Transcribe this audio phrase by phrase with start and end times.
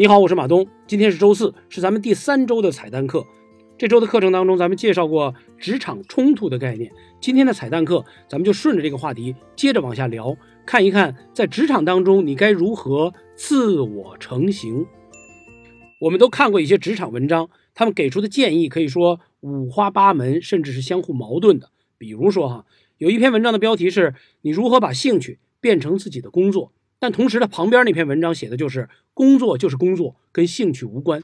[0.00, 0.64] 你好，我是马东。
[0.86, 3.26] 今天是周四，是咱们第三周的彩蛋课。
[3.76, 6.92] 这周的课程当中，咱们介绍过职场冲突的概念。
[7.20, 14.86] 今天的彩蛋课，咱们就顺着这个话题接着往下聊，看一看在职场当中你该如何自我成型。
[16.00, 21.70] 我们都看过一些职场文章，他们给出的建议可以说五花八门，甚至是相互矛盾的。
[21.98, 22.66] 比如说哈，
[22.98, 26.72] 有一篇文章的标题是“你如何把兴趣变成自己的工作”。
[26.98, 31.22] 但同时，他旁边那篇文章写的就是工作就是工作，跟兴趣无关。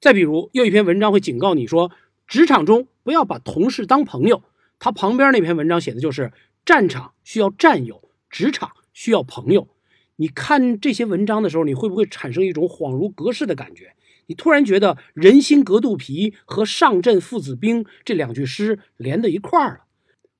[0.00, 1.90] 再比如，又一篇文章会警告你说，
[2.26, 4.42] 职场中不要把同事当朋友。
[4.78, 6.32] 他旁边那篇文章写的就是
[6.64, 9.68] 战场需要战友，职场需要朋友。
[10.16, 13.94] 你看这些文章的时候，你会不会产生一种恍如隔世的感觉？
[14.26, 19.85] 你突然觉得“人心隔肚皮”和“上阵父子兵”这两句诗连在一块儿了。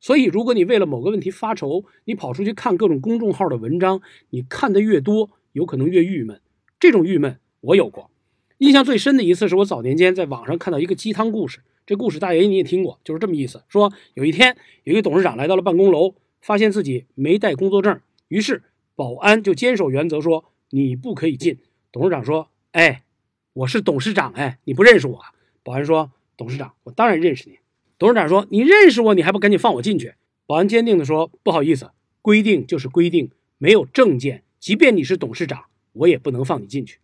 [0.07, 6.41] 所以，如果你为了某个问题发愁，你跑出去看各种公众号的文章，你看的越多，有可能越郁闷。
[6.79, 8.09] 这种郁闷我有过，
[8.59, 11.59] 印象最深的一次是我早年间在网上看到一个鸡汤故事。
[11.85, 18.63] 这故事大爷你也听过，就是这么意思：说有一天，有一个董事长来到了办公楼，发现自己没带工作证，于是
[18.95, 21.59] 保安就坚守原则说你不可以进。
[21.91, 23.03] 董事长说：“哎，
[23.55, 25.21] 我是董事长，哎，你不认识我？”
[25.65, 27.59] 保安说：“董事长，我当然认识你。”
[27.99, 30.15] 董事长说：“你认识我，你还不赶紧放我进去？”
[30.47, 36.99] 保安坚定地说：“不好意思，规定就是规定，没有证件，即便你是董事长，我也不能放你进去。”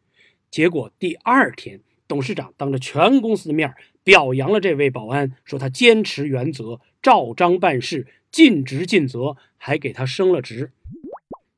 [0.50, 3.72] 结果第二天，董事长当着全公司的面
[4.04, 10.72] 表扬了这位保安，说他坚持原则，照章办事，尽职尽责，还给他升了职。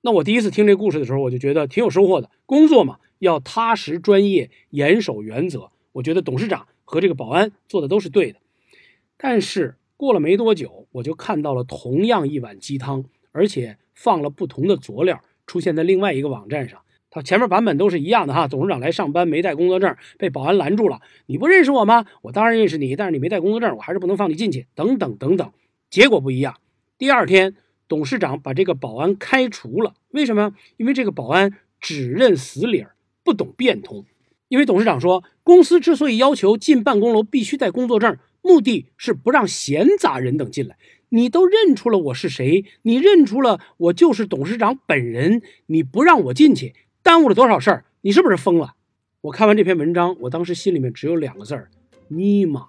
[0.03, 2.31] 那我第一次听这故事的时候，我就觉得挺有收获的。
[2.47, 5.73] 工作嘛，要踏实专业，严守原则。
[5.93, 8.39] 我觉得董事长和这个保安做的都是对的。
[9.17, 16.81] 但是过了没多久，我就看到了同样一碗鸡汤，而且放了不同的佐料，出现在另外一个网站上。
[17.11, 18.49] 它前面版本都是一样的哈。
[18.49, 21.01] 董事长来上班没带工作证，被保安拦住了。
[21.27, 22.07] 你不认识我吗？
[22.23, 24.67] 我当然认识你，但是你没带工作证，我还是不能放你进去。
[24.75, 25.53] 等等等等，
[25.89, 26.57] 结果不一样。
[26.99, 27.55] 第二天，
[27.87, 29.95] 董事长把这个保安开除了。
[30.11, 30.55] 为什么？
[30.77, 34.05] 因为这个保安只认死理儿，不懂变通。
[34.49, 38.19] 因为董事长说，公司之所以要求进办公楼必须带工作证。
[38.45, 40.77] 目的是不让闲杂人等进来。
[41.09, 47.85] 你都认出了我是谁，你认出了我就是董事长本人，你不让我进去，耽误了多少事儿？
[48.03, 48.75] 你是不是疯了？
[49.23, 51.71] 我看完这篇文章，我当时心里面只有两个字儿：
[52.09, 52.67] 尼玛！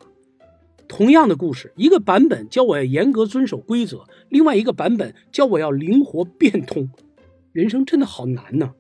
[0.88, 6.90] 同样的故事，一个版本教我要严格遵守规则，另外一个版本教我要灵活变通。
[7.52, 8.74] 人生真的好难呢。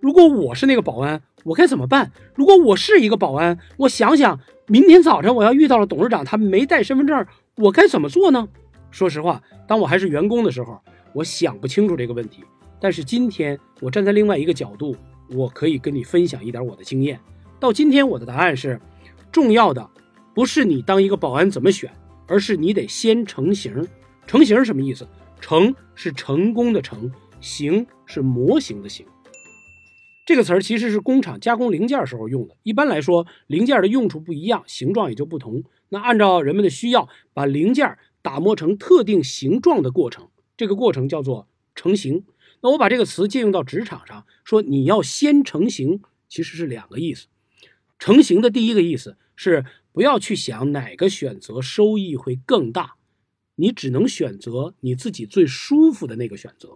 [0.00, 2.10] 如果我是那个保安，我该怎么办？
[2.34, 4.38] 如果我是一个保安，我想想。
[4.70, 7.26] 明天早晨我要遇到了董事长，他没带身份证，
[7.56, 8.46] 我该怎么做呢？
[8.90, 10.78] 说实话，当我还是员工的时候，
[11.14, 12.44] 我想不清楚这个问题。
[12.78, 14.94] 但是今天我站在另外一个角度，
[15.30, 17.18] 我可以跟你分享一点我的经验。
[17.58, 18.78] 到今天我的答案是：
[19.32, 19.88] 重要的
[20.34, 21.90] 不是你当一个保安怎么选，
[22.26, 23.88] 而是你得先成型。
[24.26, 25.08] 成型什么意思？
[25.40, 27.10] 成是成功的成，
[27.40, 29.06] 型是模型的型。
[30.28, 32.54] 这个词儿其实是工厂加工零件时候用的。
[32.62, 35.64] 一般来说，零件的用处不一样，形状也就不同。
[35.88, 42.26] 那按照人们的需要，把零件打磨成特定形状的过程，这个过程叫做成型。
[42.60, 47.28] 那我把这个词借用到职场上，说你要先成型，其实是两个意思。
[47.98, 52.96] 成型的第一个意思是不要去想哪个选择收益会更大，
[53.54, 56.74] 你只能选择你自己最舒服的那个选择。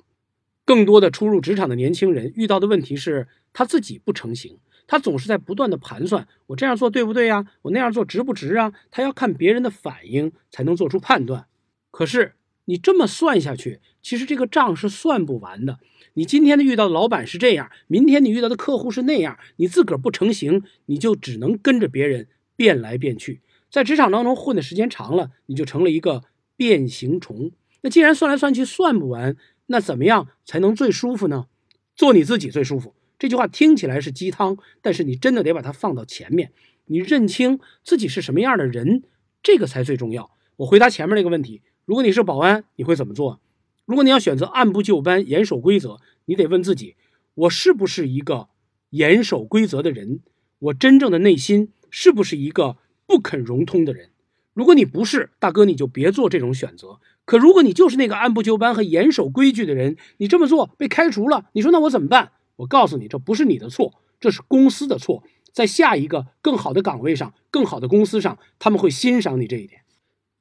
[0.64, 3.28] 更多的初入职场的年轻人遇到的问题是。
[3.54, 4.56] 他自己不成型，
[4.86, 7.44] 他总是在不断的盘算：我这样做对不对呀？
[7.60, 8.72] 我那样做值不值啊？
[8.90, 11.44] 他要看别人的反应才能做出判断。
[11.90, 12.32] 可是
[12.64, 15.78] 你这么算下去，其实这个账是算不完的。
[16.14, 23.42] 你今天的遇到的老板是这样，明天你遇到的客户是那样，你自个儿不成型，你就只能跟着别人变来变去。
[23.70, 26.22] 在职场当中混的时间长了，你就成了一个
[26.56, 27.52] 变形虫。
[27.82, 29.36] 那既然算来算去算不完，
[29.66, 31.46] 那怎么样才能最舒服呢？
[31.94, 32.94] 做你自己最舒服。
[33.18, 36.52] 这句话听起来是鸡汤，但是你真的得把它放到前面。
[36.86, 39.04] 你认清自己是什么样的人，
[39.42, 40.30] 这个才最重要。
[40.56, 43.40] 我回答前面那个问题：如果你是保安，你会怎么做？
[43.84, 46.96] 如果你要选择按部就班、严守规则，你得问自己：
[47.34, 48.48] 我是不是一个
[48.90, 50.20] 严守规则的人？
[50.58, 52.76] 我真正的内心是不是一个
[53.06, 54.10] 不肯融通的人？
[54.52, 57.00] 如果你不是，大哥，你就别做这种选择。
[57.24, 62.32] 可如果你就是那个按部就班和严守规矩的人，你这么做被开除了，你说那我怎么办？
[62.56, 65.22] 我告诉你，这不是你的错，这是公司的错。
[65.52, 69.82] 在下一个更好的岗位上、更好的公司上，他们会欣赏你这一点。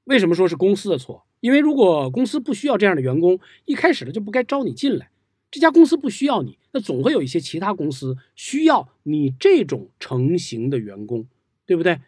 [0.06, 1.26] 为什么说是公司的错？
[1.42, 5.10] 因为如果公司不需要这样的员工，一开始的就不该招你进来。
[5.50, 11.28] 这家公司不需要你，那总会有一些其他公司需要你这种成型的员工，
[11.66, 12.00] 对不对？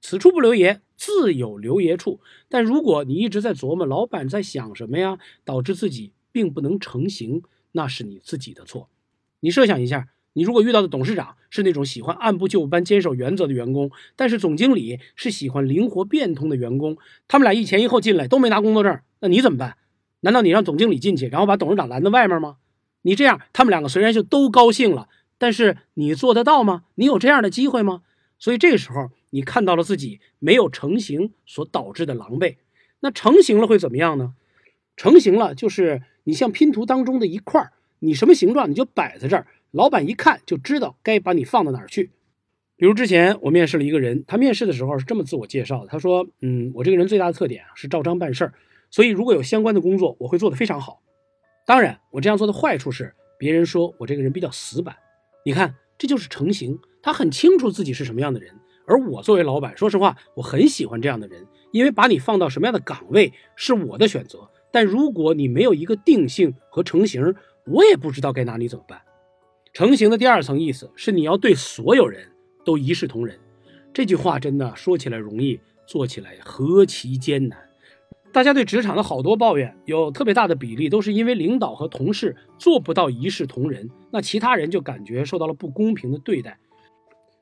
[0.00, 2.20] 此处不留爷，自有留爷处。
[2.50, 7.42] 但如果你一直在琢磨老板在想什么呀，导致自己并不能成型，
[7.72, 8.90] 那是你自己的错。
[9.40, 16.98] 你设想一下，你如果遇到的董事长是那种喜欢按部就班、坚守原则的员工，但是总经理是喜欢灵活变通的员工，
[17.28, 19.76] 他们俩一前一后进来都没拿工作证，那你怎么办？
[20.20, 22.56] 难道你让总经理进去，然后把董事长拦在外面吗？
[23.02, 25.08] 你这样，他们两个虽然就都高兴了，
[25.38, 26.82] 但是你做得到吗？
[26.96, 28.02] 你有这样的机会吗？
[28.38, 29.10] 所以这个时候。
[29.30, 32.56] 你看到了自己没有成型所导致的狼狈，
[33.00, 34.34] 那成型了会怎么样呢？
[34.96, 37.70] 成型了就是你像拼图当中的一块
[38.00, 42.10] 你什么形状你就摆在这儿，老板一看就知道该把你放到哪儿去。
[42.76, 48.54] 比如之前我面试了一个人，他面试的时候是这么自我介绍的，他说：“嗯，我这个人最大的特点是照章办事儿，
[48.88, 51.02] 所以如果有相关的工作，我会做得非常好。
[51.66, 54.96] 当然，我这样做的坏处是别人说我这个人比较死板。
[55.44, 58.54] 你看，这就是成型，他很清楚自己是什么样的人。”
[58.88, 64.48] 而我作为老板，说实话，我很喜欢这样的人，因为把你放到什么样的岗位是我的选择。
[64.72, 67.34] 但如果你没有一个定性和成型，
[67.66, 69.00] 我也不知道该拿你怎么办。
[69.72, 72.26] 成型的第二层意思是你要对所有人
[72.64, 73.38] 都一视同仁。
[73.92, 77.58] 这句话真的说起来容易，做起来何其艰难。
[78.32, 86.58] 大家对职场的好多抱怨，有特别大的比例都是因为领导和同事做不到一视同仁，那其他人就感觉受到了不公平的对待。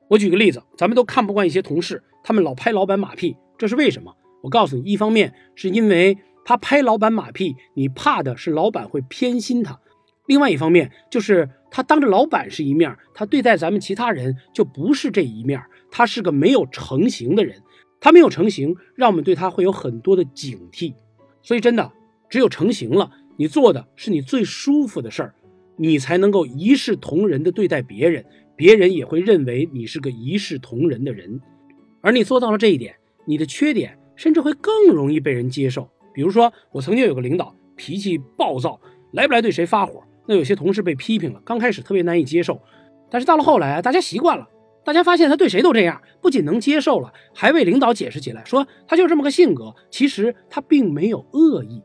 [0.09, 4.15] 我举个例子，咱们都看不惯一些同事，他们老拍老板马屁，这是为什么？
[4.41, 9.79] 我告诉你，一方面是因为他拍老板马屁，你怕的是老板会偏心他；
[10.27, 15.61] 另外一方面就是他当着老板是一面，他对待咱们其他人就不是这一面，
[15.91, 17.61] 他是个没有成型的人，
[17.99, 20.93] 他没有成型，让我们对他会有很多的警惕。
[21.41, 21.91] 所以真的，
[22.29, 25.35] 只有成型了，你做的是你最舒服的事儿，
[25.75, 28.23] 你才能够一视同仁的对待别人。
[28.57, 31.39] 别人也会认为你是个一视同仁的人，
[32.01, 32.95] 而你做到了这一点，
[33.25, 35.87] 你的缺点甚至会更容易被人接受。
[36.11, 38.81] 比如说，我曾经有个领导脾气暴躁，
[39.13, 42.59] 来不来对谁发火，那有些同事被批评了，刚开始特别难以接受，
[43.11, 44.47] 但是到了后来，大家习惯了，
[44.83, 51.83] 大家发现他对谁都这样，不仅能接受了，还为领导解释起来，说他就这么个性格，其实他并没有恶意。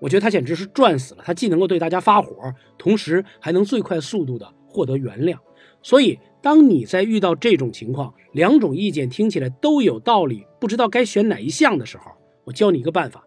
[0.00, 5.36] 我觉得他简直是赚死了，他既能够对大家发火，同时还能最快速度的获得原谅。
[5.84, 12.10] 所以，当你在遇到这种情况，两种意见听起来都有道理，不知道该选哪一项的时候，
[12.44, 13.22] 我教你一个办法：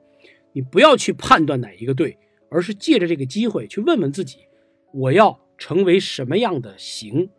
[0.53, 2.17] 你不要去判断哪一个对，
[2.49, 4.39] 而是借着这个机会去问问自己，
[4.91, 7.29] 我要成为什么样的型？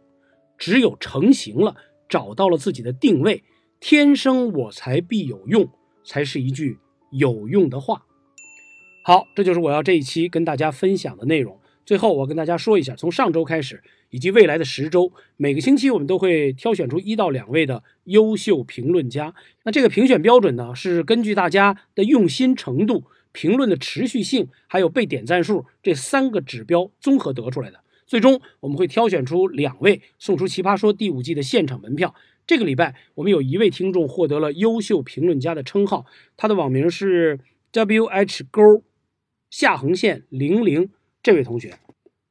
[0.56, 1.74] 只有成型了，
[2.08, 3.42] 找到了自己的定位，
[3.80, 5.68] 天生我材必有用，
[6.04, 6.78] 才是一句
[7.10, 8.04] 有用的话。
[9.04, 11.58] 好，这就是我要这一期跟大家分享的内容。
[11.88, 13.82] 最后，我跟大家说一下，从上周开始。
[14.10, 19.34] 以及未来的十周，每个星期我们都会挑选出一到两位的优秀评论家。
[19.64, 27.80] 那这个评选标准呢，是根据大家的用心程度、评论的持续性，还有被点赞数这三个指标综合得出来的。
[28.06, 32.14] 最终我们会挑选出两位，送出《奇葩说》第五季的现场门票。
[32.46, 36.04] 这个礼拜我们有一位听众获得了优秀评论家的称号，
[36.36, 37.40] 他的网名是
[37.72, 38.62] W H 勾
[39.48, 40.90] 下横线零零，
[41.22, 41.74] 这位同学。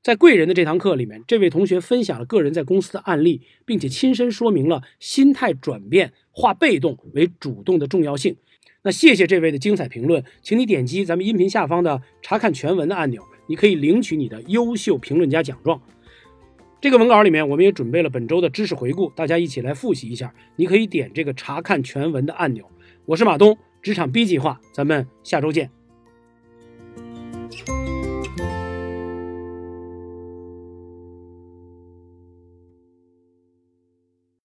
[0.04, 8.38] 在贵人的这堂课里面，这位同学分享了个人在公司的案例，并且亲身说明了心态转变化被动为主动的重要性。
[8.83, 15.81] 那谢谢这位的精彩评论，请你点击咱们音频下方的查看全文的按钮，你可以领取你的优秀评论家奖状。
[16.80, 20.33] 这个文稿里面，我们也准备了本周的知识回顾，大家一起来复习一下。
[20.56, 22.69] 你可以点这个查看全文的按钮。
[23.06, 25.77] 我是马东，职场 B 计划，咱们下周见。